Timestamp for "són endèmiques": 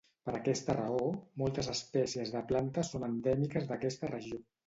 2.95-3.71